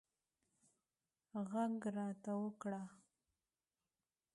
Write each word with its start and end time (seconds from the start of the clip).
غږ 1.49 1.79
راته 1.95 2.31
وکړه 2.41 2.83